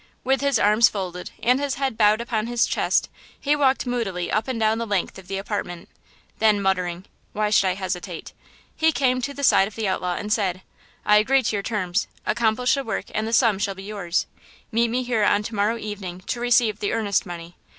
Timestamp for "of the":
5.19-5.37, 9.67-9.87